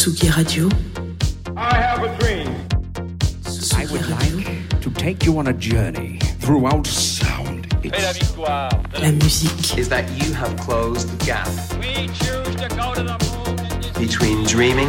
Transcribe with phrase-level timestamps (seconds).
[0.00, 0.66] Tsugi Radio.
[1.58, 2.48] I have a dream.
[3.76, 7.66] I would like to take you on a journey throughout sound.
[7.84, 8.70] Et la It's victoire.
[8.98, 9.76] La musique.
[9.76, 11.46] is that you have closed the gap
[11.78, 14.88] We choose to go to the moon in this between dreaming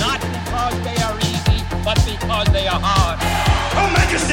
[0.00, 3.18] not because they are easy, but because they are hard.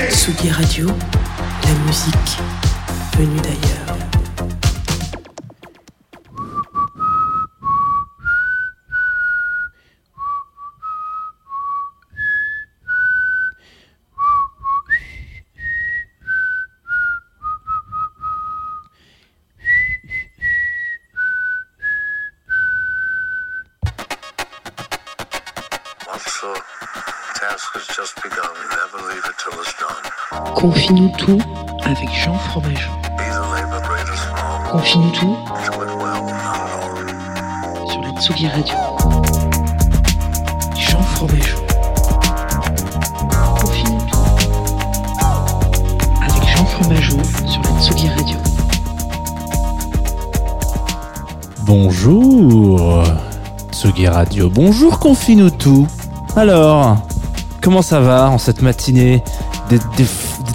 [0.07, 0.87] Tsugi Radio.
[0.87, 2.39] La musique
[3.17, 4.12] venue d'ailleurs.
[30.63, 31.37] Confie-nous tout
[31.83, 32.91] avec Jean Fromageau.
[34.71, 35.35] Confie-nous tout
[37.91, 38.73] sur la Tsugi Radio.
[40.79, 41.57] Jean Fromageau.
[43.59, 44.17] Confie-nous tout
[46.21, 48.37] avec Jean Fromageau sur la Tsugi Radio.
[51.65, 53.03] Bonjour
[53.73, 55.87] Tsugi Radio, bonjour Confine-nous tout
[56.37, 56.95] Alors,
[57.61, 59.21] comment ça va en cette matinée
[59.69, 60.03] de, de- de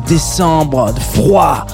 [0.08, 1.66] décembre, de froid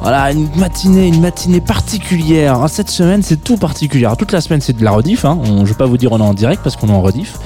[0.00, 2.60] voilà, une matinée, une matinée particulière.
[2.62, 4.08] Ah, Cette semaine, c'est tout particulier.
[4.18, 5.26] Toute la semaine, c'est de la rediff.
[5.26, 5.38] Hein.
[5.44, 7.38] Je vais pas vous dire on est en direct parce qu'on est en rediff.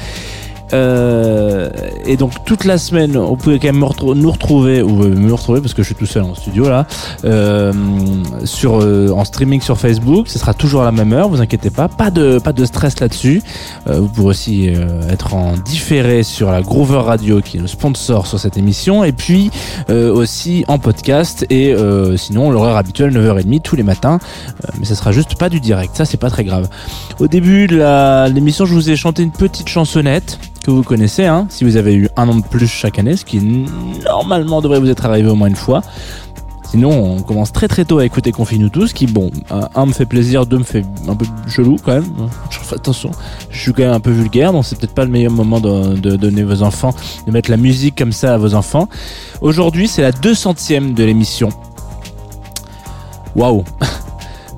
[0.73, 1.69] Euh,
[2.07, 3.85] et donc toute la semaine, vous pouvez quand même
[4.17, 6.87] nous retrouver ou euh, me retrouver parce que je suis tout seul en studio là,
[7.25, 7.73] euh,
[8.45, 10.29] sur euh, en streaming sur Facebook.
[10.29, 13.01] Ce sera toujours à la même heure, vous inquiétez pas, pas de pas de stress
[13.01, 13.43] là-dessus.
[13.87, 14.73] Vous pourrez aussi
[15.09, 19.13] être en différé sur la Groover Radio qui est le sponsor sur cette émission et
[19.13, 19.51] puis
[19.89, 21.75] aussi en podcast et
[22.17, 24.19] sinon l'horaire habituel 9h30 tous les matins.
[24.79, 26.69] Mais ce sera juste pas du direct, ça c'est pas très grave.
[27.21, 31.47] Au début de l'émission, je vous ai chanté une petite chansonnette que vous connaissez, hein,
[31.51, 33.41] si vous avez eu un an de plus chaque année, ce qui
[34.05, 35.83] normalement devrait vous être arrivé au moins une fois.
[36.71, 39.93] Sinon, on commence très très tôt à écouter Confine-nous tous, qui, bon, un, un me
[39.93, 42.13] fait plaisir, deux me fait un peu chelou quand même.
[42.51, 43.13] Je fais attention,
[43.49, 45.95] je suis quand même un peu vulgaire, donc c'est peut-être pas le meilleur moment de,
[45.95, 46.93] de donner vos enfants,
[47.29, 48.89] de mettre la musique comme ça à vos enfants.
[49.41, 51.51] Aujourd'hui, c'est la 200ème de l'émission.
[53.37, 53.65] Waouh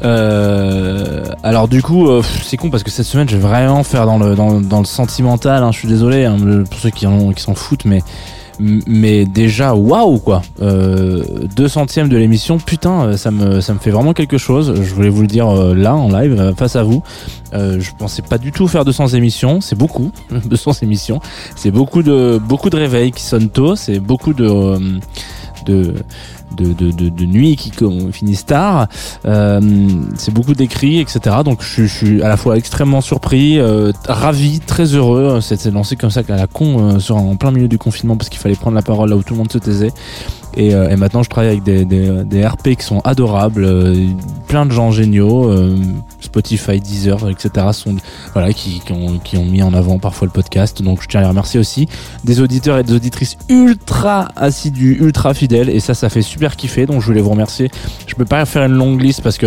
[0.02, 4.06] Euh, alors du coup, euh, c'est con parce que cette semaine, je vais vraiment faire
[4.06, 5.62] dans le dans, le sentimental.
[5.62, 6.36] hein, je suis désolé hein,
[6.70, 8.02] pour ceux qui qui s'en foutent, mais
[8.58, 10.42] mais déjà waouh quoi.
[10.62, 11.22] Euh,
[11.54, 14.74] deux centièmes de l'émission, putain, ça me ça me fait vraiment quelque chose.
[14.82, 17.02] Je voulais vous le dire là en live face à vous.
[17.52, 19.60] Je pensais pas du tout faire 200 émissions.
[19.60, 20.10] C'est beaucoup,
[20.46, 21.20] 200 émissions.
[21.54, 23.76] C'est beaucoup de beaucoup de réveils qui sonnent tôt.
[23.76, 24.78] C'est beaucoup de
[25.66, 25.94] de
[26.56, 27.72] de, de, de, de nuits qui
[28.12, 28.86] finissent tard.
[29.24, 29.60] Euh,
[30.16, 31.36] c'est beaucoup d'écrits, etc.
[31.44, 35.40] Donc je, suis- à la fois extrêmement surpris, euh, ravi, très heureux.
[35.40, 38.28] C'était lancé comme ça à la con euh, sur, en plein milieu du confinement parce
[38.28, 39.92] qu'il fallait prendre la parole là où tout le monde se taisait.
[40.58, 44.06] Et, euh, et maintenant je travaille avec des, des, des RP qui sont adorables, euh,
[44.48, 45.76] plein de gens géniaux, euh,
[46.20, 47.66] Spotify, Deezer, etc.
[47.72, 47.96] sont
[48.32, 50.80] voilà qui, qui, ont, qui ont mis en avant parfois le podcast.
[50.82, 51.88] Donc je tiens à les remercier aussi
[52.24, 56.86] des auditeurs et des auditrices ultra assidus, ultra fidèles et ça ça fait super kiffer.
[56.86, 57.70] Donc je voulais vous remercier.
[58.06, 59.46] Je peux pas faire une longue liste parce que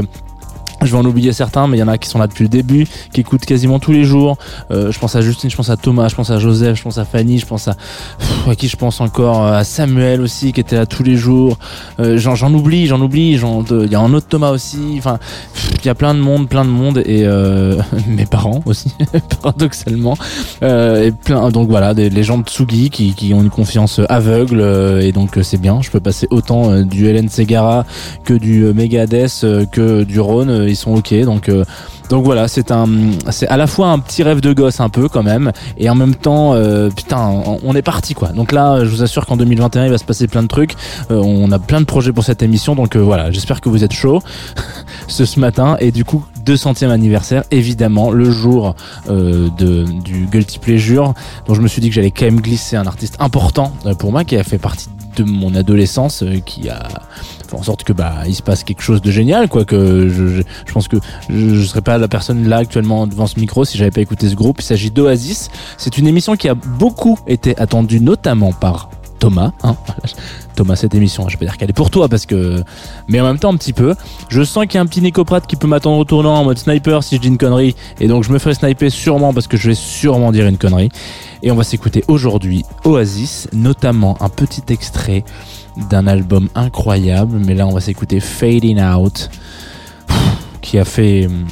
[0.82, 2.50] je vais en oublier certains, mais il y en a qui sont là depuis le
[2.50, 4.38] début, qui écoutent quasiment tous les jours.
[4.72, 6.98] Euh, je pense à Justine, je pense à Thomas, je pense à Joseph, je pense
[6.98, 10.54] à Fanny, je pense à Pff, à qui je pense encore euh, à Samuel aussi
[10.54, 11.58] qui était là tous les jours.
[12.00, 13.32] Euh, j'en, oublie, j'en oublie.
[13.32, 14.96] Il y a un autre Thomas aussi.
[14.98, 15.20] Enfin,
[15.80, 17.76] il y a plein de monde, plein de monde et euh,
[18.08, 18.94] mes parents aussi,
[19.42, 20.18] paradoxalement.
[20.64, 24.02] Euh, et plein, donc voilà, des, les gens de Tsugi qui, qui ont une confiance
[24.10, 25.82] aveugle euh, et donc c'est bien.
[25.82, 27.86] Je peux passer autant du Hélène Segara
[28.24, 30.69] que du Megadeth que du Rhône.
[30.70, 31.14] Ils sont ok.
[31.22, 31.64] Donc euh,
[32.10, 32.88] donc voilà, c'est un,
[33.30, 35.96] c'est à la fois un petit rêve de gosse un peu quand même, et en
[35.96, 37.20] même temps, euh, putain,
[37.64, 38.30] on, est parti quoi.
[38.30, 40.74] Donc là, je vous assure qu'en 2021, il va se passer plein de trucs.
[41.12, 43.94] Euh, on a plein de projets pour cette émission, donc voilà, j'espère que vous êtes
[43.94, 44.24] chaud
[45.08, 45.78] ce, matin.
[45.80, 48.76] Et du coup, 200e anniversaire, évidemment, le jour
[49.08, 51.14] de, du Guilty Pleasure,
[51.46, 54.24] dont je me suis dit que j'allais quand même glisser un artiste important pour moi
[54.24, 56.88] qui a fait partie de mon adolescence qui a
[57.54, 60.44] en sorte que bah il se passe quelque chose de génial quoi que je,
[60.74, 60.98] pense que
[61.30, 64.30] je, je serais pas la personne là actuellement devant ce micro si j'avais pas écouté
[64.30, 64.58] ce groupe.
[64.60, 65.50] Il s'agit d'Oasis.
[65.78, 69.76] C'est une émission qui a beaucoup été attendue notamment par Thomas hein.
[70.56, 72.64] Thomas cette émission je vais dire qu'elle est pour toi parce que
[73.08, 73.96] mais en même temps un petit peu.
[74.30, 76.44] Je sens qu'il y a un petit Nico Pratt qui peut m'attendre au tournant en
[76.44, 79.48] mode sniper si je dis une connerie et donc je me ferai sniper sûrement parce
[79.48, 80.90] que je vais sûrement dire une connerie.
[81.44, 85.24] Et on va s'écouter aujourd'hui Oasis notamment un petit extrait
[85.90, 89.30] d'un album incroyable mais là on va s'écouter Fading Out
[90.62, 91.48] qui a fait hum,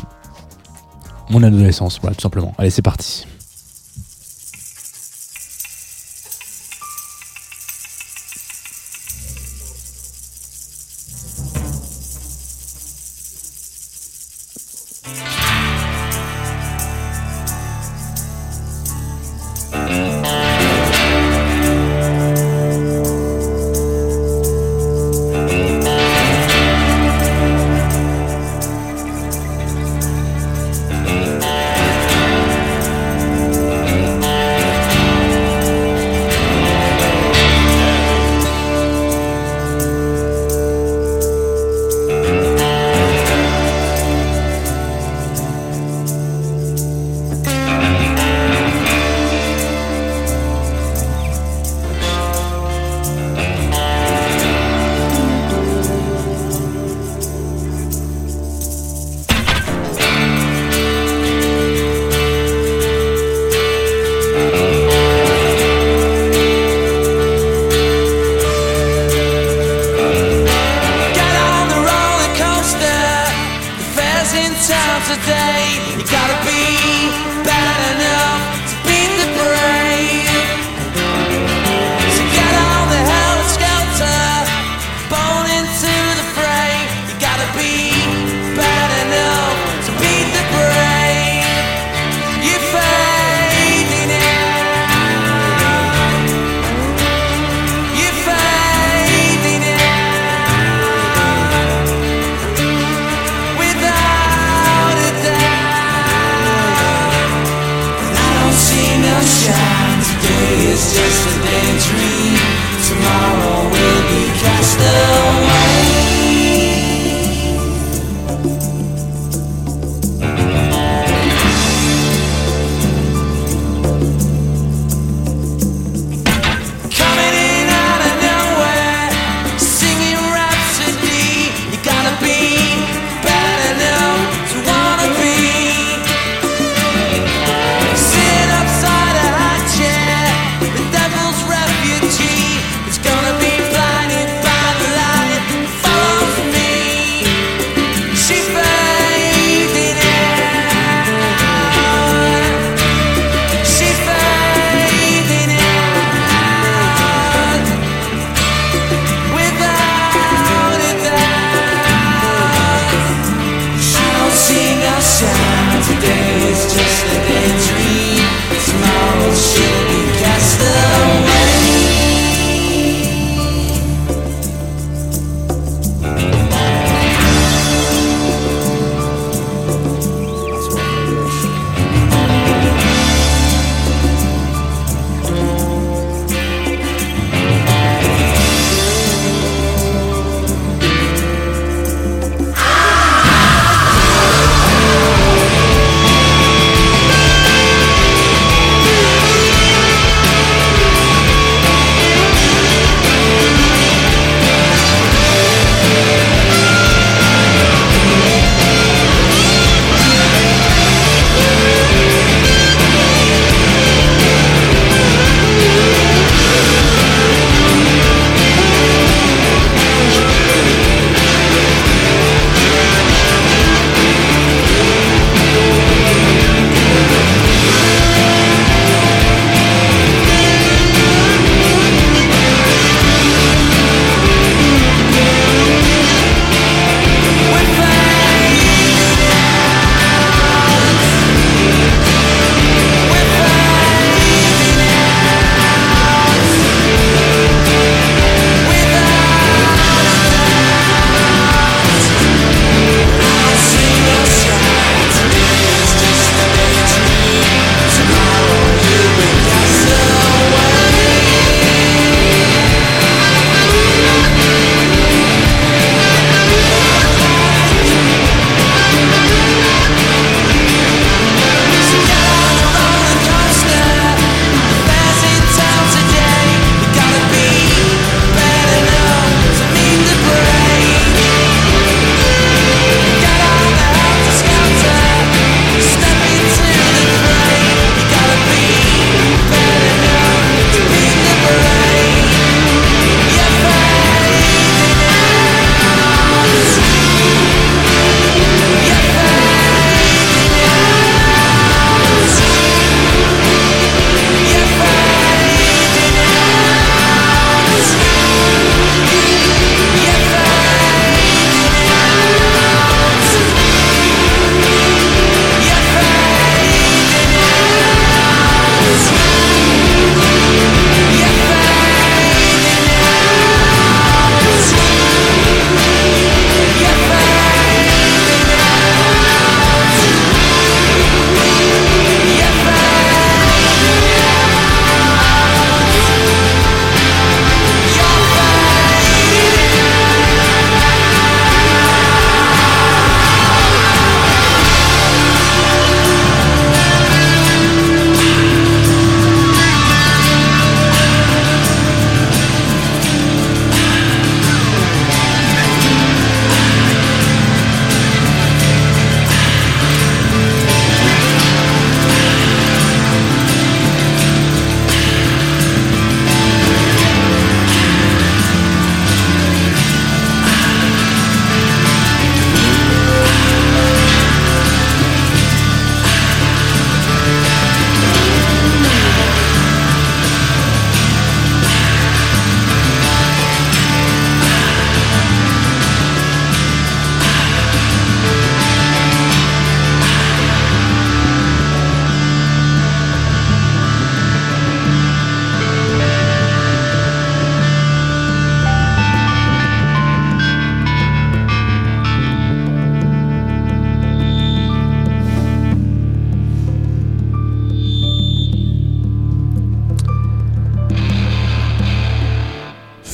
[1.30, 2.54] mon adolescence voilà tout simplement.
[2.58, 3.26] Allez c'est parti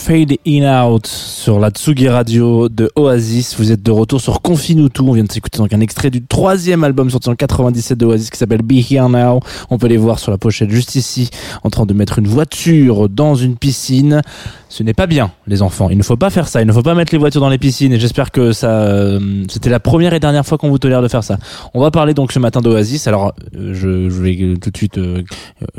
[0.03, 3.55] Fade In Out sur la Tsugi Radio de Oasis.
[3.57, 5.07] Vous êtes de retour sur Confine tout.
[5.07, 8.29] On vient de s'écouter donc un extrait du troisième album sorti en 97 de Oasis
[8.29, 9.39] qui s'appelle Be Here Now.
[9.69, 11.29] On peut les voir sur la pochette juste ici
[11.63, 14.22] en train de mettre une voiture dans une piscine.
[14.67, 15.89] Ce n'est pas bien, les enfants.
[15.89, 16.62] Il ne faut pas faire ça.
[16.62, 17.93] Il ne faut pas mettre les voitures dans les piscines.
[17.93, 21.07] Et j'espère que ça, euh, c'était la première et dernière fois qu'on vous tolère de
[21.07, 21.38] faire ça.
[21.74, 23.07] On va parler donc ce matin d'Oasis.
[23.07, 25.24] Alors, euh, je, je vais tout de suite euh,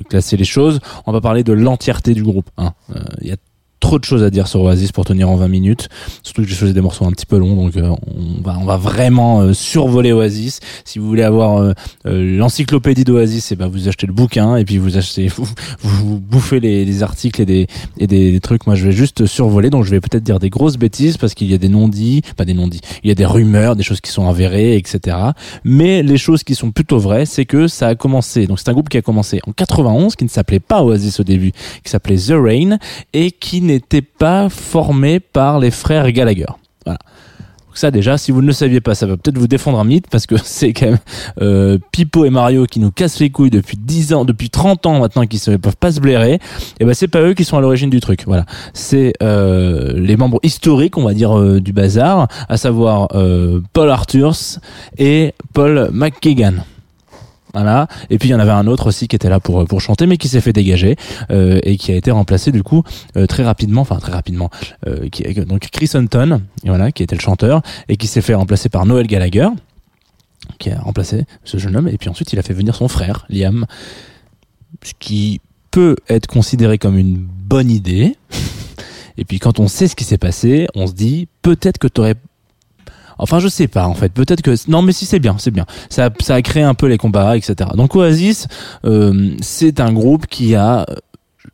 [0.09, 0.81] classer les choses.
[1.05, 2.49] On va parler de l'entièreté du groupe.
[2.57, 2.73] hein.
[2.97, 3.37] Euh, Il y a
[3.85, 5.89] trop de choses à dire sur Oasis pour tenir en 20 minutes.
[6.23, 8.65] Surtout que j'ai choisi des morceaux un petit peu longs, donc euh, on va on
[8.65, 10.61] va vraiment euh, survoler Oasis.
[10.87, 11.75] Si vous voulez avoir euh,
[12.07, 15.47] l'encyclopédie d'Oasis, et ben vous achetez le bouquin et puis vous achetez vous,
[15.83, 17.67] vous, bouffez les, les articles et des
[17.99, 18.67] et des, des trucs.
[18.67, 21.51] Moi, je vais juste survoler, donc je vais peut-être dire des grosses bêtises parce qu'il
[21.51, 22.81] y a des non-dits, pas des non-dits.
[23.03, 25.19] Il y a des rumeurs, des choses qui sont avérées, etc.
[25.63, 28.47] Mais les choses qui sont plutôt vraies, c'est que ça a commencé.
[28.47, 31.25] Donc c'est un groupe qui a commencé en 91, qui ne s'appelait pas Oasis au
[31.25, 32.79] début, qui s'appelait The Rain
[33.13, 36.47] et qui n'était pas formé par les frères Gallagher.
[36.85, 36.99] Voilà.
[37.75, 39.85] Donc ça déjà, si vous ne le saviez pas, ça va peut-être vous défendre un
[39.85, 40.99] mythe parce que c'est quand même
[41.43, 45.01] euh, Pipo et Mario qui nous cassent les couilles depuis 10 ans, depuis 30 ans
[45.01, 46.39] maintenant, qui ne peuvent pas se blairer.
[46.79, 48.23] Et ben c'est pas eux qui sont à l'origine du truc.
[48.27, 53.61] Voilà, c'est euh, les membres historiques, on va dire, euh, du bazar, à savoir euh,
[53.73, 54.61] Paul Arthurs
[54.97, 56.65] et Paul McKagan.
[57.55, 57.87] Voilà.
[58.11, 60.07] Et puis il y en avait un autre aussi qui était là pour pour chanter,
[60.07, 60.97] mais qui s'est fait dégager
[61.31, 62.83] euh, et qui a été remplacé du coup
[63.17, 64.51] euh, très rapidement, enfin très rapidement,
[64.89, 68.69] euh, qui, donc Chris Hunton, voilà, qui était le chanteur et qui s'est fait remplacer
[68.69, 69.49] par Noel Gallagher,
[70.59, 71.89] qui a remplacé ce jeune homme.
[71.89, 73.67] Et puis ensuite il a fait venir son frère Liam,
[74.83, 78.17] ce qui peut être considéré comme une bonne idée.
[79.17, 82.17] Et puis quand on sait ce qui s'est passé, on se dit peut-être que t'aurais
[83.19, 84.13] Enfin, je sais pas en fait.
[84.13, 85.67] Peut-être que non, mais si c'est bien, c'est bien.
[85.89, 87.71] Ça, ça a créé un peu les combats, etc.
[87.75, 88.47] Donc Oasis,
[88.85, 90.87] euh, c'est un groupe qui a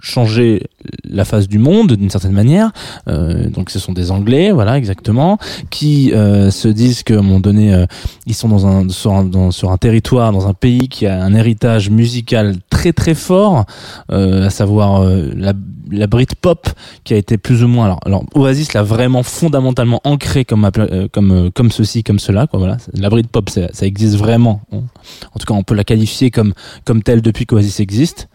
[0.02, 0.62] changé
[1.04, 2.70] la face du monde d'une certaine manière.
[3.08, 5.38] Euh, donc ce sont des Anglais, voilà exactement,
[5.70, 7.86] qui euh, se disent qu'à un moment donné, euh,
[8.26, 11.34] ils sont dans un sur, un sur un territoire, dans un pays qui a un
[11.34, 13.64] héritage musical très très fort,
[14.10, 15.52] euh, à savoir euh, la,
[15.90, 16.68] la Britpop
[17.04, 17.86] qui a été plus ou moins.
[17.86, 22.58] Alors, alors Oasis l'a vraiment fondamentalement ancré comme euh, comme comme ceci, comme cela, quoi.
[22.58, 24.62] Voilà, la Britpop, ça, ça existe vraiment.
[24.72, 26.54] En tout cas, on peut la qualifier comme
[26.84, 28.28] comme telle depuis qu'Oasis existe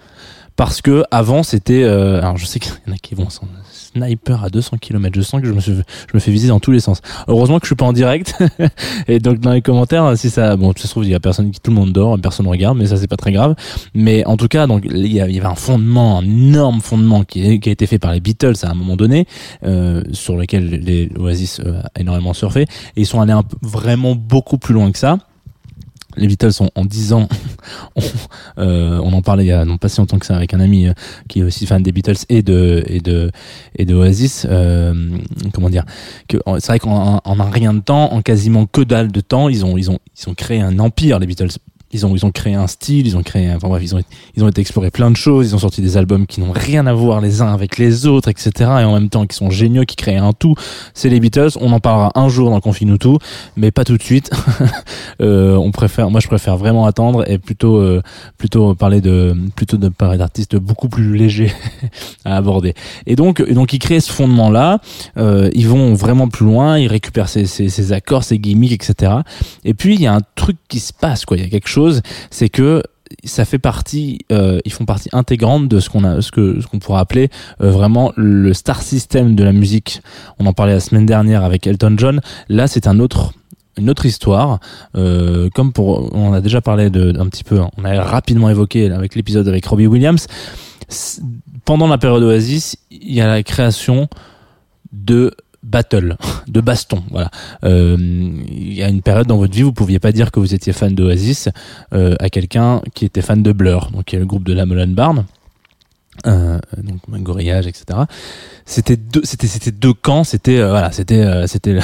[0.56, 3.48] parce que avant c'était euh, alors je sais qu'il y en a qui vont s'en
[3.72, 6.60] sniper à 200 km je sens que je me suis je me fais viser dans
[6.60, 7.02] tous les sens.
[7.28, 8.36] Heureusement que je suis pas en direct.
[9.08, 11.52] Et donc dans les commentaires si ça bon ça se trouve il y a personne
[11.52, 13.56] qui tout le monde dort personne regarde mais ça c'est pas très grave.
[13.94, 17.52] Mais en tout cas donc il y, avait un fondement un énorme fondement qui, a
[17.54, 19.28] été fait par les Beatles à un moment donné
[19.66, 22.62] euh, sur lequel les Oasis euh, a énormément surfé.
[22.96, 25.18] Et ils sont allés un vraiment beaucoup plus loin que ça
[26.18, 27.28] les Beatles ont en 10 ans
[27.96, 28.02] on,
[28.60, 30.60] euh, on en parlait il y a non pas si longtemps que ça avec un
[30.60, 30.94] ami euh,
[31.28, 33.32] qui est aussi fan des Beatles et de et de
[33.76, 34.94] et de Oasis euh,
[35.54, 35.86] comment dire
[36.28, 39.50] que c'est vrai qu'en en un rien de temps en quasiment que dalle de temps
[39.50, 41.58] ils ont ils ont ils ont créé un empire les Beatles
[41.96, 44.02] ils ont ils ont créé un style ils ont créé enfin bref ils ont
[44.36, 46.86] ils ont été explorer plein de choses ils ont sorti des albums qui n'ont rien
[46.86, 49.86] à voir les uns avec les autres etc et en même temps qui sont géniaux
[49.86, 50.56] qui créent un tout.
[50.94, 53.18] C'est les Beatles on en parlera un jour dans Confine tout
[53.56, 54.30] mais pas tout de suite.
[55.22, 58.02] Euh, on préfère moi je préfère vraiment attendre et plutôt euh,
[58.38, 61.54] plutôt parler de plutôt de parler d'artistes beaucoup plus légers
[62.26, 62.74] à aborder.
[63.06, 64.80] Et donc donc ils créent ce fondement là
[65.18, 69.14] euh, ils vont vraiment plus loin ils récupèrent ces, ces accords ces gimmicks etc
[69.64, 71.38] et puis il y a un truc qui se passe quoi.
[71.38, 71.85] Il y a quelque chose
[72.30, 72.84] c'est que
[73.24, 76.80] ça fait partie, euh, ils font partie intégrante de ce qu'on a, ce que qu'on
[76.80, 77.30] pourrait appeler
[77.62, 80.02] euh, vraiment le star system de la musique.
[80.40, 82.22] On en parlait la semaine dernière avec Elton John.
[82.50, 83.34] Là, c'est un autre
[83.78, 84.62] une autre histoire,
[84.96, 87.70] euh, comme pour, on a déjà parlé de, un petit peu, hein.
[87.78, 90.28] on a rapidement évoqué avec l'épisode avec Robbie Williams.
[91.66, 94.08] Pendant la période Oasis, il y a la création
[94.94, 95.36] de
[95.66, 96.18] battle,
[96.48, 97.04] de baston.
[97.12, 97.30] Voilà.
[97.64, 100.54] Euh, Il y a une période dans votre vie, vous pouviez pas dire que vous
[100.54, 101.50] étiez fan d'Oasis
[101.94, 104.66] euh, à quelqu'un qui était fan de Blur, donc qui est le groupe de la
[104.66, 105.26] Mullen Barn.
[106.28, 108.00] Euh, donc Gorillage, etc.
[108.66, 110.24] C'était deux, c'était c'était deux camps.
[110.24, 111.78] C'était euh, voilà, c'était euh, c'était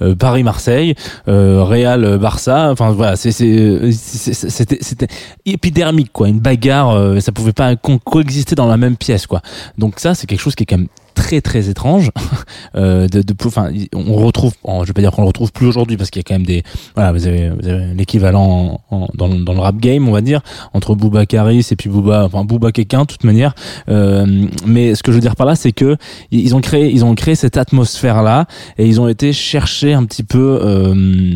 [0.00, 0.94] euh, Paris Marseille,
[1.26, 2.70] Real Barça.
[2.72, 5.08] Enfin voilà, c'est c'était c'était
[5.44, 7.20] épidermique quoi, une bagarre.
[7.20, 9.42] ça pouvait pas co- coexister dans la même pièce quoi.
[9.76, 12.10] Donc ça, c'est quelque chose qui est quand même très très étrange
[12.76, 15.96] euh, de, de enfin on retrouve je vais pas dire qu'on le retrouve plus aujourd'hui
[15.96, 16.62] parce qu'il y a quand même des
[16.94, 20.42] voilà vous avez, vous avez l'équivalent en- en- dans, le- rap game on va dire
[20.74, 23.54] entre Booba Karis et puis Booba enfin Booba quelqu'un de toute manière.
[23.88, 25.96] Euh, mais ce que je veux dire par là c'est que
[26.30, 28.46] ils ont créé ils ont créé cette atmosphère là
[28.78, 31.34] et ils ont été chercher un petit peu euh,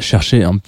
[0.00, 0.58] chercher un,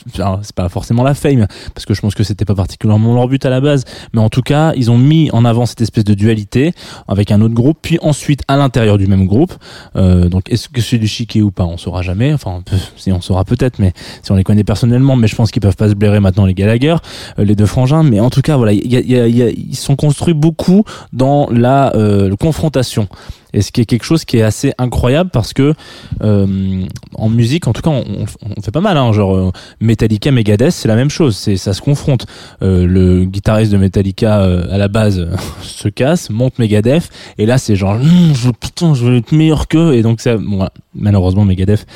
[0.43, 3.45] c'est pas forcément la fame parce que je pense que c'était pas particulièrement leur but
[3.45, 6.15] à la base mais en tout cas ils ont mis en avant cette espèce de
[6.15, 6.73] dualité
[7.07, 9.53] avec un autre groupe puis ensuite à l'intérieur du même groupe
[9.97, 12.63] euh, donc est-ce que c'est du chiquet ou pas on saura jamais enfin
[12.97, 15.77] si on saura peut-être mais si on les connaît personnellement mais je pense qu'ils peuvent
[15.77, 16.97] pas se blairer maintenant les Gallagher
[17.39, 19.43] euh, les deux frangins mais en tout cas voilà il y a, y a- y
[19.43, 23.07] a- ils sont construits beaucoup dans la euh, confrontation
[23.53, 25.75] et ce qui est quelque chose qui est assez incroyable parce que
[26.23, 26.85] euh,
[27.15, 30.73] en musique en tout cas on, on- fait pas mal hein, genre euh, Metallica Megadeth
[30.73, 32.27] c'est la même chose c'est ça se confronte.
[32.63, 35.29] Euh, le guitariste de Metallica euh, à la base
[35.63, 39.67] se casse monte Megadeth et là c'est genre Hum, je, putain je veux être meilleur
[39.69, 41.87] qu'eux et donc ça bon, malheureusement Megadeth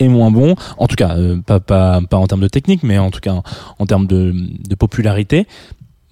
[0.00, 0.54] est moins bon.
[0.78, 3.32] En tout cas euh, pas, pas, pas en termes de technique mais en tout cas
[3.32, 3.42] en,
[3.78, 5.46] en termes de, de popularité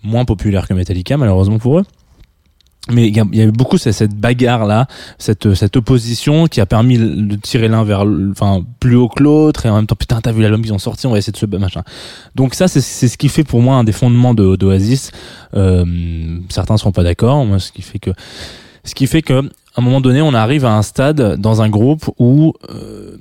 [0.03, 1.85] moins populaire que Metallica malheureusement pour eux
[2.89, 4.87] mais il y, y a eu beaucoup cette, bagarre là,
[5.19, 9.67] cette, cette opposition qui a permis de tirer l'un vers, enfin plus haut que l'autre
[9.67, 11.37] et en même temps putain t'as vu l'album qu'ils ont sorti, on va essayer de
[11.37, 11.83] se machin.
[12.35, 15.13] Donc ça c'est c'est ce qui fait pour moi un des fondements de d'Oasis.
[15.55, 15.85] Euh,
[16.49, 18.11] certains seront pas d'accord, moi ce qui fait que
[18.85, 21.69] ce qui fait que à un moment donné on arrive à un stade dans un
[21.69, 23.19] groupe où euh,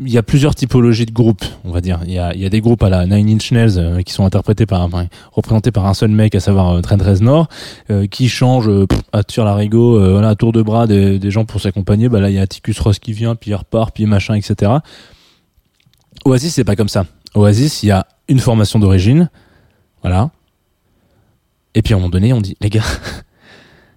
[0.00, 2.00] il y a plusieurs typologies de groupes, on va dire.
[2.06, 4.12] Il y a, il y a des groupes à la Nine Inch Nails euh, qui
[4.12, 7.48] sont interprétés par, enfin, représentés par un seul mec, à savoir euh, Trent Reznor,
[7.90, 11.30] euh, qui change euh, à tir larigot, euh, voilà, à tour de bras des, des
[11.30, 12.08] gens pour s'accompagner.
[12.08, 14.72] Bah là, il y a Atticus Ross qui vient, puis il repart, puis machin, etc.
[16.24, 17.04] Oasis, c'est pas comme ça.
[17.34, 19.28] Oasis, il y a une formation d'origine,
[20.02, 20.30] voilà.
[21.74, 22.82] Et puis à un moment donné, on dit, les gars,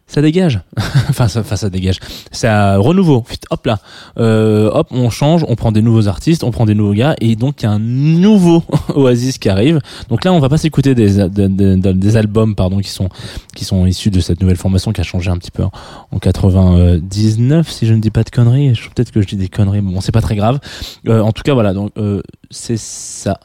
[0.08, 0.62] ça dégage.
[1.10, 2.00] enfin, ça, enfin, ça dégage.
[2.32, 3.26] Ça renouveau.
[3.50, 3.80] Hop là.
[4.20, 7.36] Euh, hop, on change, on prend des nouveaux artistes, on prend des nouveaux gars, et
[7.36, 8.64] donc il y a un nouveau
[8.96, 9.80] Oasis qui arrive.
[10.10, 13.10] Donc là, on va pas s'écouter des, des, des, albums, pardon, qui sont
[13.56, 15.72] qui sont issus de cette nouvelle formation qui a changé un petit peu en,
[16.12, 18.80] en 99, si je ne dis pas de conneries.
[18.96, 20.60] Peut-être que je dis des conneries, mais bon, c'est pas très grave.
[21.08, 21.74] Euh, en tout cas, voilà.
[21.74, 23.40] Donc euh, c'est ça.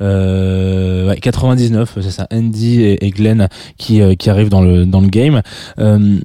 [0.00, 2.26] Euh, ouais, 99, c'est ça.
[2.32, 5.42] Andy et, Glenn qui euh, qui arrivent dans le dans le game.
[5.78, 6.18] Euh,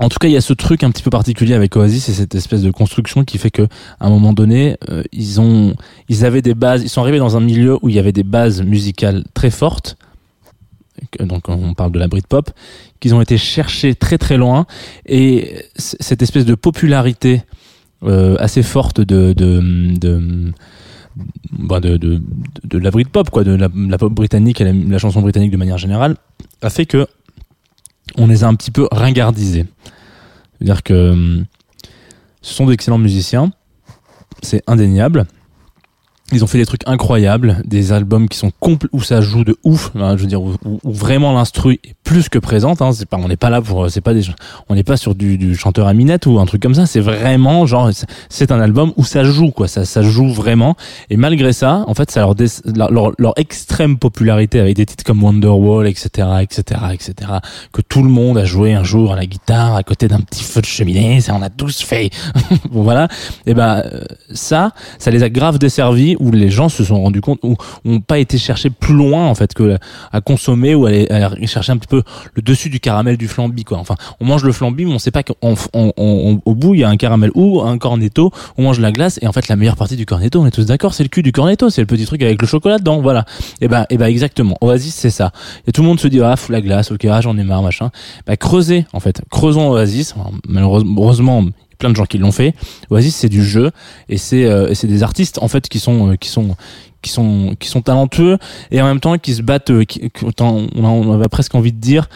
[0.00, 2.14] en tout cas, il y a ce truc un petit peu particulier avec Oasis, c'est
[2.14, 3.68] cette espèce de construction qui fait que,
[4.00, 5.74] à un moment donné, euh, ils ont,
[6.08, 8.22] ils avaient des bases, ils sont arrivés dans un milieu où il y avait des
[8.22, 9.98] bases musicales très fortes.
[11.18, 12.50] Donc, on parle de la Britpop,
[12.98, 14.66] qu'ils ont été cherchés très très loin,
[15.06, 17.42] et cette espèce de popularité
[18.02, 19.60] euh, assez forte de de
[19.98, 20.52] de,
[21.52, 22.20] bah, de, de,
[22.64, 25.56] de la Britpop, quoi, de la, la pop britannique et la, la chanson britannique de
[25.56, 26.16] manière générale,
[26.62, 27.06] a fait que
[28.16, 29.66] on les a un petit peu ringardisés.
[30.58, 31.44] C'est-à-dire que hum,
[32.42, 33.52] ce sont d'excellents musiciens,
[34.42, 35.26] c'est indéniable.
[36.32, 39.56] Ils ont fait des trucs incroyables, des albums qui sont compl- où ça joue de
[39.64, 42.82] ouf, hein, je veux dire où, vraiment l'instru est plus que présente.
[42.82, 44.22] Hein, c'est pas, on n'est pas là pour, c'est pas des,
[44.68, 46.86] on n'est pas sur du, du chanteur à minette ou un truc comme ça.
[46.86, 47.90] C'est vraiment genre,
[48.28, 50.76] c'est- un album où ça joue quoi, ça, ça joue vraiment.
[51.08, 55.22] Et malgré ça, en fait, ça leur, leur, leur extrême popularité avec des titres comme
[55.22, 57.30] Wonderwall, etc., etc., etc.,
[57.72, 60.42] que tout le monde a joué un jour à la guitare à côté d'un petit
[60.42, 62.10] feu de cheminée, ça on a tous fait.
[62.72, 63.08] bon voilà,
[63.46, 67.20] et ben euh, ça, ça les a grave desservis où les gens se sont rendus
[67.20, 69.78] compte ou ont pas été chercher plus loin en fait que
[70.12, 72.02] à consommer ou à aller, chercher un petit peu
[72.34, 73.78] le dessus du caramel du flambi quoi.
[73.78, 76.88] Enfin, on mange le flambi mais on sait pas qu'au au bout il y a
[76.88, 79.96] un caramel ou un cornetto, on mange la glace et en fait la meilleure partie
[79.96, 82.22] du cornetto, on est tous d'accord, c'est le cul du cornetto, c'est le petit truc
[82.22, 83.24] avec le chocolat dedans, voilà.
[83.60, 84.56] Et ben et ben exactement.
[84.60, 85.32] Oasis c'est ça.
[85.66, 87.62] Et tout le monde se dit ah fous la glace, OK, ah, j'en ai marre
[87.62, 87.90] machin.
[88.26, 90.14] Bah creusez en fait, creusons Oasis.
[90.46, 91.44] Malheureusement
[91.80, 92.54] plein de gens qui l'ont fait.
[92.90, 93.72] Oasis c'est du jeu
[94.08, 96.56] et c'est euh, c'est des artistes en fait qui sont euh, qui sont
[97.02, 98.38] qui sont qui sont talentueux
[98.70, 102.08] et en même temps qui se battent euh, qui, on, avait presque envie de dire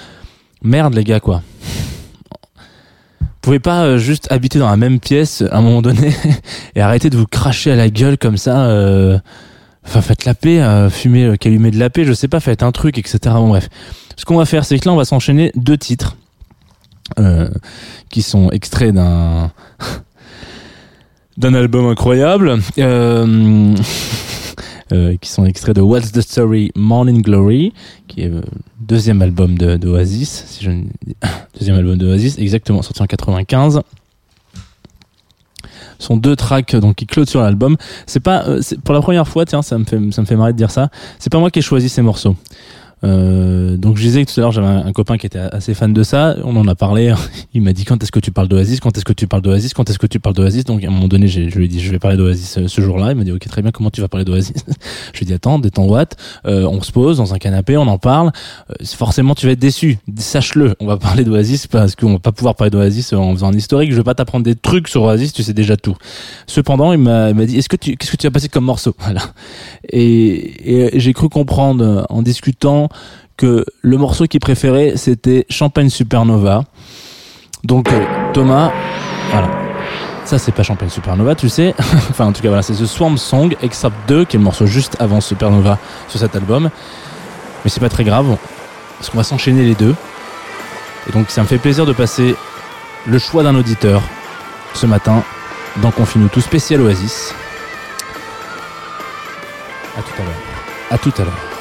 [0.62, 1.42] merde les gars quoi.
[3.20, 6.14] Vous pouvez pas euh, juste habiter dans la même pièce à un moment donné
[6.74, 9.18] et arrêter de vous cracher à la gueule comme ça euh,
[9.86, 12.72] enfin faites la paix euh, fumez euh, de la paix je sais pas faites un
[12.72, 13.68] truc etc bon bref.
[14.16, 16.16] Ce qu'on va faire c'est que là on va s'enchaîner deux titres
[17.18, 17.50] euh,
[18.10, 19.50] qui sont extraits d'un
[21.36, 22.58] d'un album incroyable.
[22.78, 23.74] Euh,
[24.92, 27.72] euh, qui sont extraits de What's the Story Morning Glory
[28.06, 28.42] qui est le
[28.80, 30.70] deuxième album de, si je
[31.58, 33.80] deuxième album de exactement sorti en 95
[35.98, 37.76] Ce sont deux tracks donc qui clôturent l'album.
[38.06, 40.52] C'est pas euh, pour la première fois tiens ça me fait ça me fait marrer
[40.52, 40.90] de dire ça.
[41.18, 42.36] C'est pas moi qui ai choisi ces morceaux
[43.04, 45.92] Euh, donc je disais que tout à l'heure j'avais un, copain qui était assez fan
[45.92, 46.36] de ça.
[46.44, 47.14] On en a parlé.
[47.54, 48.80] Il m'a dit quand est-ce que tu parles d'Oasis?
[48.80, 49.74] Quand est-ce que tu parles d'Oasis?
[49.74, 50.64] Quand est-ce que tu parles d'Oasis?
[50.64, 52.80] Donc à un moment donné, je lui ai dit je vais parler d'Oasis euh, ce
[52.80, 53.12] jour-là.
[53.12, 53.70] Il m'a dit ok très bien.
[53.70, 54.64] Comment tu vas parler d'Oasis?
[55.12, 56.16] Je lui ai dit attends, détends Watt.
[56.46, 58.32] Euh, on se pose dans un canapé, on en parle.
[58.70, 59.98] Euh, forcément tu vas être déçu.
[60.16, 60.74] Sache-le.
[60.80, 63.90] On va parler d'Oasis parce qu'on va pas pouvoir parler d'Oasis en faisant un historique.
[63.90, 65.32] Je vais pas t'apprendre des trucs sur Oasis.
[65.32, 65.96] Tu sais déjà tout.
[66.46, 68.94] Cependant, il m'a dit est-ce que tu qu'est-ce que tu as passé comme morceau?
[69.92, 72.88] Et, j'ai cru comprendre en discutant
[73.36, 76.64] que le morceau qu'il préférait c'était Champagne Supernova.
[77.64, 78.72] Donc euh, Thomas,
[79.30, 79.48] voilà.
[80.24, 81.74] Ça c'est pas Champagne Supernova, tu sais.
[82.10, 84.66] enfin en tout cas voilà, c'est The Swarm Song Except 2 qui est le morceau
[84.66, 85.78] juste avant Supernova
[86.08, 86.70] sur cet album.
[87.64, 88.36] Mais c'est pas très grave
[88.98, 89.94] parce qu'on va s'enchaîner les deux.
[91.08, 92.34] Et donc ça me fait plaisir de passer
[93.06, 94.02] le choix d'un auditeur
[94.74, 95.22] ce matin
[95.82, 97.34] dans Confine-nous tout spécial Oasis.
[99.96, 100.34] À tout à l'heure.
[100.90, 101.53] À tout à l'heure.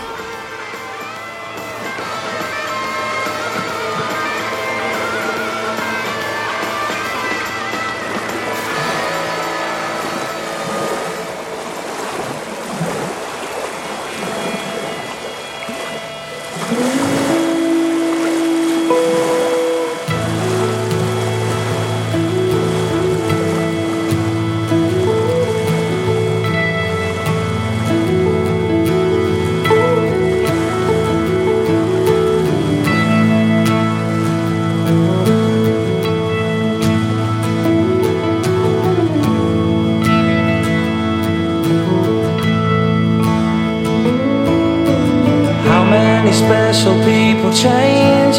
[46.63, 48.37] Special people change?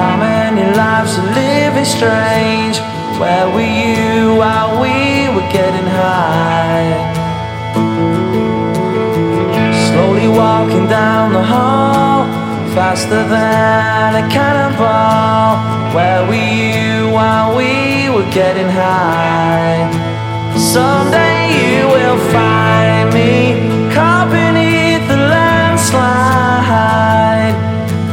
[0.00, 2.78] How many lives are living strange?
[3.20, 6.88] Where were you while we were getting high?
[9.88, 12.24] Slowly walking down the hall,
[12.74, 15.60] faster than a cannonball.
[15.94, 19.84] Where were you while we were getting high?
[20.56, 23.32] Someday you will find me
[23.94, 26.25] caught beneath the landslide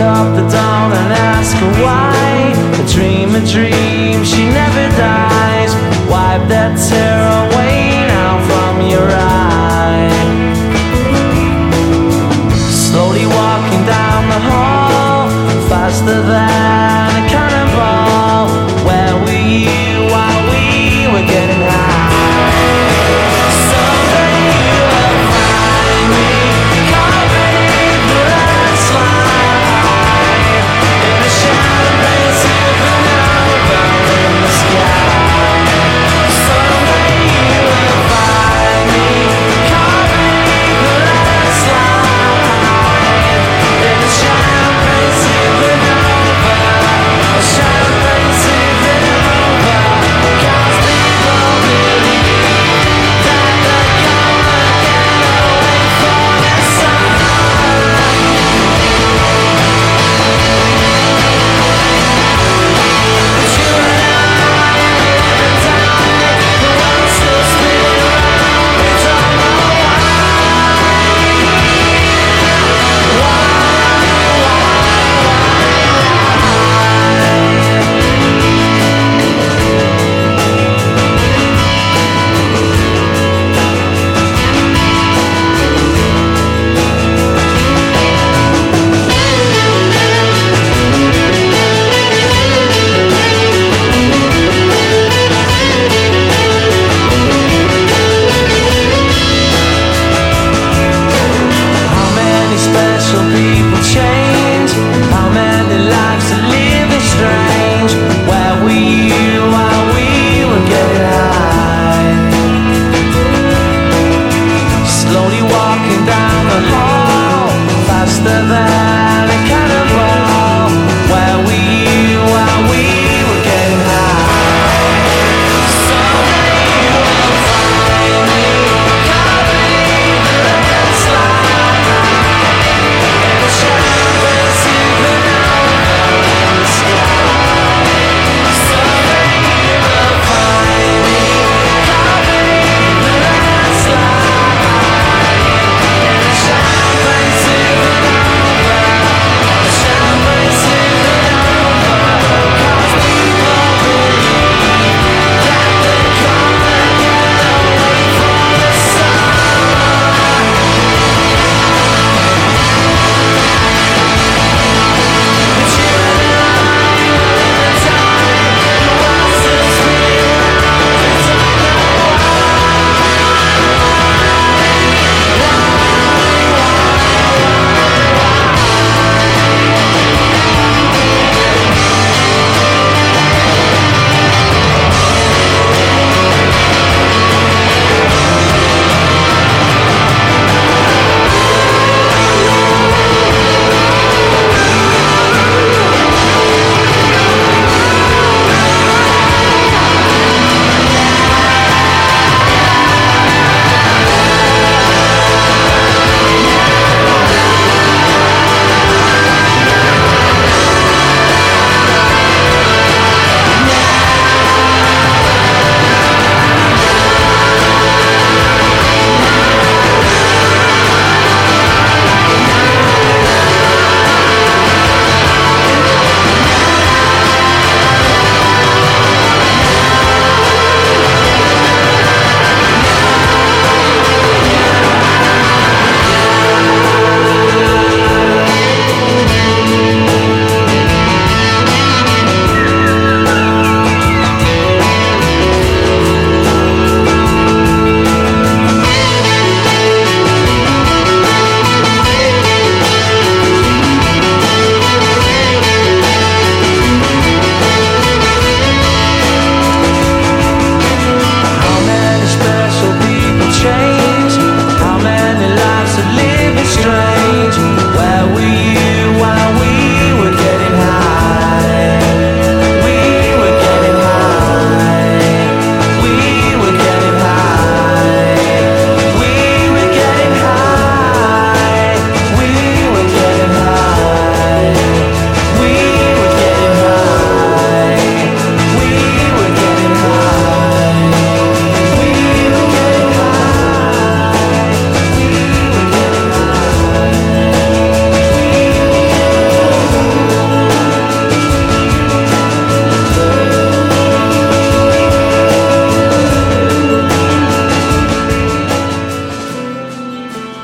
[0.00, 2.54] Up the dawn and ask her why.
[2.80, 5.74] A dream, a dream, she never dies.
[6.08, 10.47] Wipe that tear away now from your eye.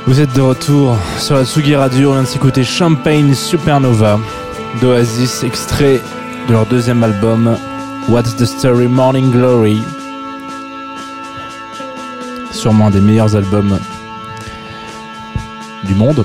[0.06, 2.10] Vous êtes de retour sur la Tsugi Radio.
[2.10, 4.18] On vient de s'écouter Champagne Supernova
[4.80, 6.00] d'Oasis, extrait
[6.46, 7.56] de leur deuxième album
[8.08, 9.82] What's the Story Morning Glory.
[12.52, 13.78] Sûrement un des meilleurs albums
[15.84, 16.24] du monde.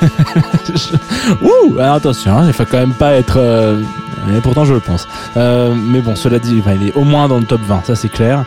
[1.42, 3.36] Ouh, attention, hein, il faut quand même pas être.
[3.38, 3.80] euh,
[4.26, 5.06] mais pourtant, je le pense.
[5.36, 8.08] Euh, mais bon, cela dit, il est au moins dans le top 20, ça c'est
[8.08, 8.44] clair.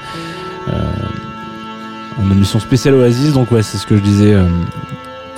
[0.70, 0.74] Euh,
[2.22, 4.34] une mission spéciale Oasis, donc ouais, c'est ce que je disais.
[4.34, 4.46] euh,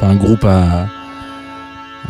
[0.02, 0.88] un groupe à.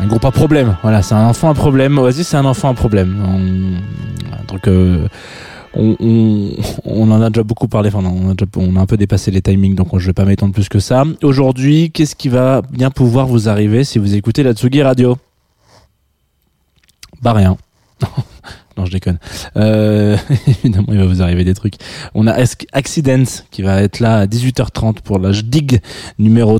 [0.00, 0.76] Un groupe problème.
[0.82, 1.98] Voilà, c'est un enfant à problème.
[1.98, 3.16] Oasis, c'est un enfant à problème.
[3.24, 5.06] On- donc, euh,
[5.74, 7.90] on, en a déjà beaucoup parlé.
[7.94, 8.08] Enfin,
[8.56, 11.04] on a, un peu dépassé les timings, donc je vais pas m'étendre plus que ça.
[11.22, 15.16] Aujourd'hui, qu'est-ce qui va bien pouvoir vous arriver si vous écoutez la Tsugi Radio?
[17.22, 17.56] Bah rien.
[18.76, 19.18] non, je déconne.
[19.56, 21.74] Euh, évidemment, il va vous arriver des trucs.
[22.14, 25.80] On a Ac- Accidents qui va être là à 18h30 pour la dig
[26.18, 26.58] numéro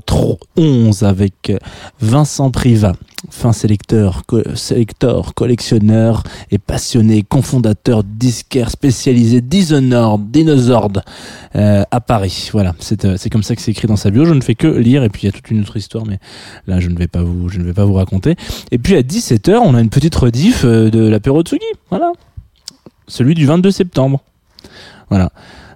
[0.57, 1.53] 11 avec
[2.01, 2.93] Vincent Privat,
[3.31, 4.23] fin sélecteur,
[4.55, 10.91] sélecteur, collectionneur et passionné, cofondateur disquaire spécialisé Dishonored, Dinosaur
[11.57, 12.51] euh, à Paris.
[12.53, 14.25] Voilà, c'est euh, c'est comme ça que c'est écrit dans sa bio.
[14.25, 16.19] Je ne fais que lire et puis il y a toute une autre histoire, mais
[16.67, 18.37] là je ne vais pas vous, je ne vais pas vous raconter.
[18.71, 21.65] Et puis à 17h, on a une petite rediff euh, de l'apéro Tsugi.
[21.91, 22.13] Voilà,
[23.09, 24.21] celui du 22 septembre.
[25.11, 25.31] Voilà,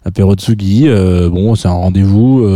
[0.04, 0.88] l'apéro Tsugi.
[0.88, 2.46] euh, bon, c'est un rendez-vous.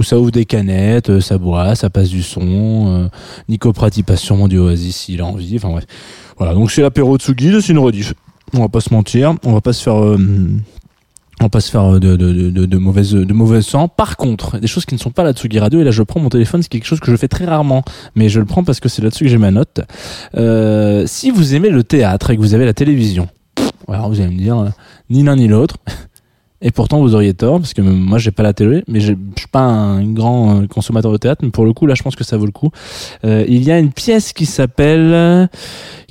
[0.00, 2.40] Où ça ouvre des canettes, euh, ça boit, ça passe du son.
[2.88, 3.08] Euh,
[3.50, 5.56] Nico Prati passe sûrement du Oasis s'il a envie.
[5.56, 5.84] Enfin bref.
[6.38, 8.14] Voilà, donc c'est l'apéro Tsugi, c'est une rediff.
[8.54, 10.02] On va pas se mentir, on va pas se faire.
[10.02, 10.16] euh,
[11.40, 13.88] on va pas se faire de, de, de, de, mauvaises de mauvais sang.
[13.88, 16.20] Par contre, des choses qui ne sont pas la Tsugi Radio, et là je prends
[16.20, 17.82] mon téléphone, c'est quelque chose que je fais très rarement,
[18.14, 19.80] mais je le prends parce que c'est là-dessus que j'ai ma note.
[20.36, 23.28] Euh, si vous aimez le théâtre et que vous avez la télévision,
[23.88, 24.72] alors vous allez me dire,
[25.10, 25.76] ni l'un ni l'autre.
[26.62, 29.48] Et pourtant, vous auriez tort, parce que moi, j'ai pas la télé, mais je suis
[29.50, 32.24] pas un grand euh, consommateur de théâtre, mais pour le coup, là, je pense que
[32.24, 32.70] ça vaut le coup.
[33.24, 35.48] Euh, il y a une pièce qui s'appelle,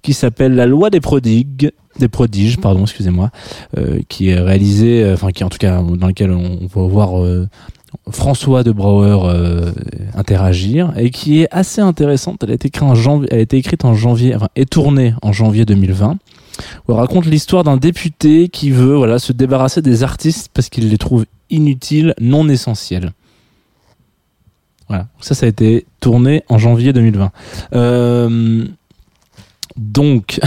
[0.02, 3.30] qui s'appelle La Loi des prodigues, des prodiges, pardon, excusez-moi,
[3.78, 7.22] euh, qui est réalisée, euh, enfin, qui en tout cas, dans lequel on, va voir
[7.22, 7.48] euh,
[8.10, 9.72] François de Brouwer euh,
[10.16, 12.44] interagir, et qui est assez intéressante.
[12.44, 15.14] Elle a été écrite en janvier, elle a été écrite en janvier, enfin, est tournée
[15.22, 16.18] en janvier 2020
[16.88, 20.98] où elle raconte l'histoire d'un député qui veut se débarrasser des artistes parce qu'il les
[20.98, 23.14] trouve inutiles, non essentiels.
[24.88, 27.32] Voilà, ça ça a été tourné en janvier 2020.
[27.74, 28.66] Euh,
[29.78, 30.40] donc,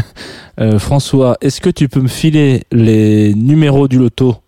[0.60, 4.41] euh, François, est-ce que tu peux me filer les numéros du loto?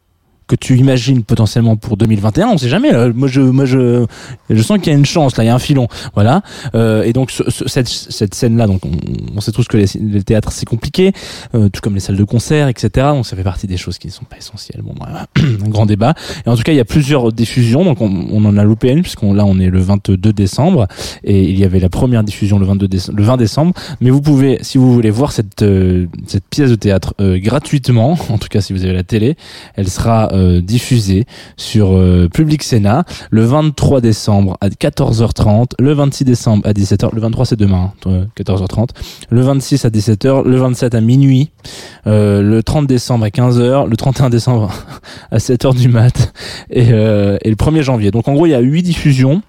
[0.46, 2.90] Que tu imagines potentiellement pour 2021 On sait jamais.
[2.92, 3.08] là.
[3.14, 4.04] Moi, je, moi, je,
[4.50, 5.36] je sens qu'il y a une chance.
[5.36, 5.88] Là, il y a un filon.
[6.14, 6.42] Voilà.
[6.74, 8.90] Euh, et donc ce- ce- cette, cette scène-là, donc on,
[9.36, 11.12] on sait tous que les, les théâtres c'est compliqué,
[11.54, 12.88] euh, tout comme les salles de concert, etc.
[13.12, 14.82] Donc ça fait partie des choses qui ne sont pas essentielles.
[14.82, 16.14] Bon, voilà, un grand débat.
[16.46, 17.84] Et en tout cas, il y a plusieurs diffusions.
[17.84, 20.86] Donc on, on en a loupé une puisqu'on là on est le 22 décembre
[21.22, 23.72] et il y avait la première diffusion le 22 déce- le 20 décembre.
[24.00, 28.18] Mais vous pouvez, si vous voulez voir cette euh, cette pièce de théâtre euh, gratuitement,
[28.28, 29.36] en tout cas si vous avez la télé,
[29.76, 36.24] elle sera euh, diffusée sur euh, Public Sénat le 23 décembre à 14h30, le 26
[36.24, 38.90] décembre à 17h, le 23 c'est demain, hein, euh, 14h30,
[39.30, 41.50] le 26 à 17h, le 27 à minuit,
[42.06, 44.72] euh, le 30 décembre à 15h, le 31 décembre
[45.30, 46.32] à 7h du mat
[46.70, 48.10] et, le 1er janvier.
[48.10, 49.42] Donc en gros il y a 8 diffusions.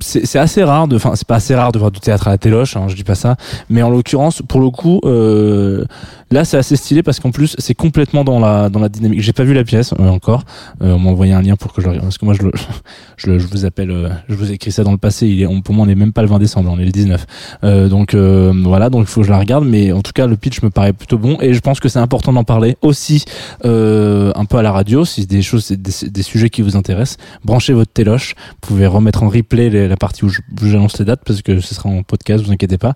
[0.00, 2.38] C'est assez rare de enfin c'est pas assez rare de voir du théâtre à la
[2.38, 3.36] téloche hein, je dis pas ça
[3.68, 5.84] mais en l'occurrence pour le coup euh,
[6.30, 9.20] là c'est assez stylé parce qu'en plus c'est complètement dans la dans la dynamique.
[9.20, 10.44] J'ai pas vu la pièce euh, encore.
[10.82, 12.06] Euh, on m'a envoyé un lien pour que je le regarde.
[12.06, 12.52] Parce que moi je le
[13.16, 15.26] je, je vous appelle euh, je vous ai écrit ça dans le passé.
[15.26, 17.26] Il est pour moi on est même pas le 20 décembre on est le 19
[17.64, 19.64] euh, donc euh, voilà donc il faut que je la regarde.
[19.66, 21.36] Mais en tout cas le pitch me paraît plutôt bon.
[21.40, 23.24] Et je pense que c'est important d'en parler aussi
[23.64, 25.04] un peu à la radio.
[25.04, 28.34] Si des choses des, des sujets qui vous intéressent branchez votre téloche.
[28.62, 30.30] Vous pouvez remettre en replay les- la partie où
[30.62, 32.94] j'annonce les dates parce que ce sera en podcast, vous inquiétez pas.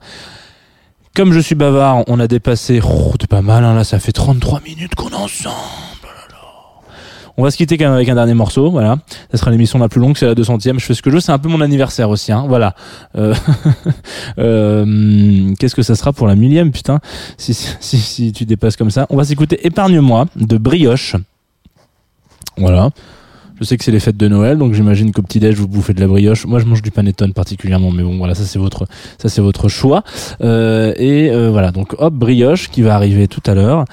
[1.14, 2.80] Comme je suis bavard, on a dépassé.
[2.82, 5.54] Oh, t'es pas mal, là, ça fait 33 minutes qu'on est ensemble.
[6.32, 6.82] Oh.
[7.36, 8.98] On va se quitter quand même avec un dernier morceau, voilà.
[9.30, 10.78] Ça sera l'émission la plus longue, c'est la 200ème.
[10.78, 12.74] Je fais ce que je veux, c'est un peu mon anniversaire aussi, hein, voilà.
[13.16, 13.34] Euh,
[14.38, 17.00] euh, Qu'est-ce que ça sera pour la millième, putain,
[17.38, 19.06] si, si tu dépasses comme ça.
[19.10, 21.16] On va s'écouter Épargne-moi de Brioche.
[22.56, 22.90] Voilà.
[23.60, 26.00] Je sais que c'est les fêtes de Noël, donc j'imagine qu'au petit-déj vous bouffez de
[26.00, 26.44] la brioche.
[26.46, 28.86] Moi, je mange du panettone particulièrement, mais bon, voilà, ça c'est votre,
[29.18, 30.02] ça c'est votre choix.
[30.40, 33.84] Euh, et euh, voilà, donc hop, brioche qui va arriver tout à l'heure.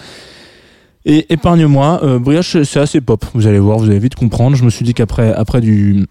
[1.06, 3.24] Et épargne-moi, euh, brioche, c'est assez pop.
[3.34, 4.56] Vous allez voir, vous allez vite comprendre.
[4.56, 6.06] Je me suis dit qu'après, après du,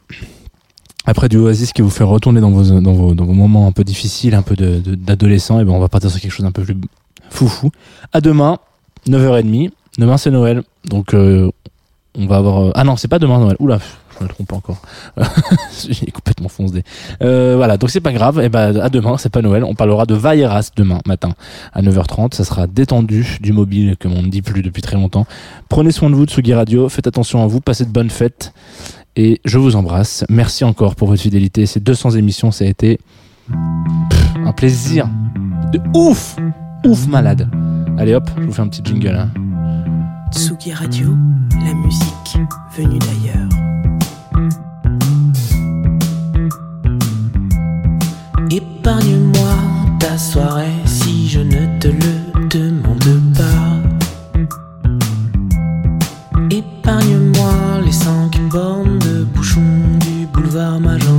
[1.05, 3.73] après du Oasis qui vous fait retourner dans vos, dans vos, dans vos moments un
[3.73, 6.45] peu difficiles, un peu de, de- d'adolescent, et ben on va partir sur quelque chose
[6.45, 6.77] d'un peu plus
[7.31, 7.71] foufou.
[8.13, 8.59] À demain,
[9.09, 9.71] 9h30.
[9.99, 11.51] Demain c'est Noël, donc euh,
[12.19, 12.61] on va avoir.
[12.63, 13.57] euh, Ah non, c'est pas demain Noël.
[13.61, 13.79] Oula,
[14.19, 14.83] je me trompe encore.
[15.89, 16.83] J'ai complètement foncé.
[17.23, 18.41] Euh, voilà, donc c'est pas grave.
[18.41, 19.65] Et ben à demain, c'est pas Noël.
[19.65, 21.31] On parlera de Vailleras demain matin
[21.73, 22.35] à 9h30.
[22.35, 25.27] Ça sera détendu du mobile, comme on ne dit plus depuis très longtemps.
[25.69, 26.89] Prenez soin de vous, Tsugi Radio.
[26.89, 27.61] Faites attention à vous.
[27.61, 28.53] Passez de bonnes fêtes.
[29.17, 30.25] Et je vous embrasse.
[30.29, 31.67] Merci encore pour votre fidélité.
[31.67, 32.99] Ces 200 émissions, ça a été
[34.45, 35.09] un plaisir
[35.73, 36.37] de ouf,
[36.85, 37.49] ouf malade.
[37.99, 39.09] Allez hop, je vous fais un petit jingle.
[39.17, 39.29] Hein.
[40.33, 41.16] Tsugi Radio,
[41.64, 42.39] la musique
[42.76, 43.49] venue d'ailleurs.
[48.51, 49.55] Épargne-moi
[49.99, 53.76] ta soirée si je ne te le demande pas.
[56.51, 61.10] Épargne-moi les cinq bornes de bouchons du boulevard Magenta.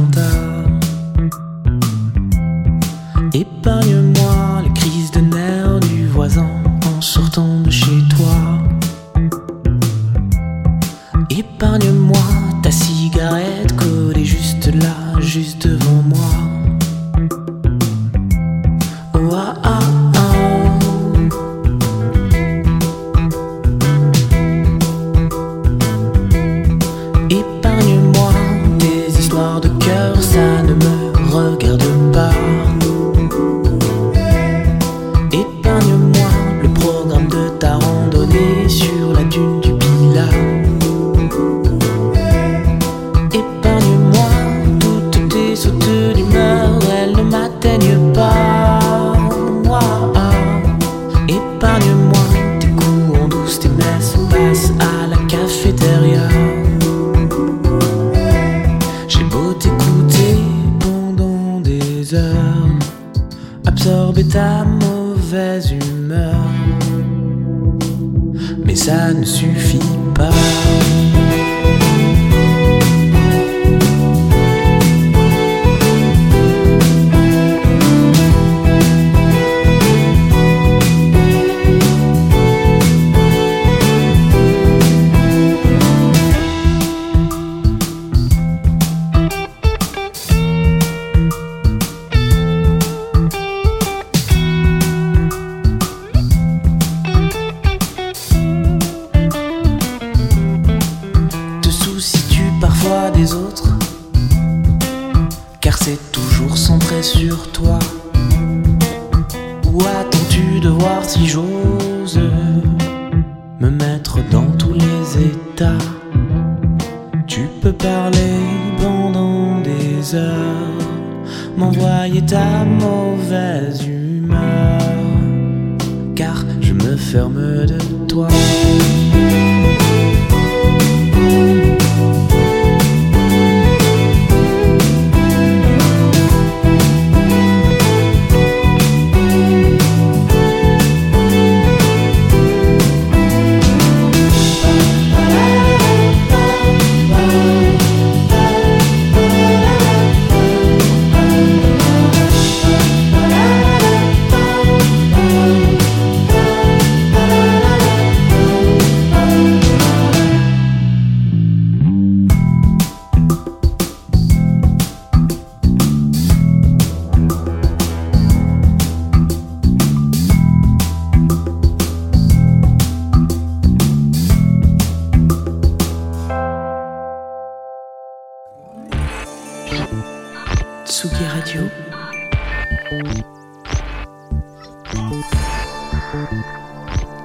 [181.51, 181.69] Radio.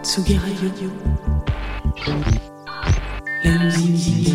[0.02, 0.90] Tsugi Radio.
[3.44, 4.34] La musique.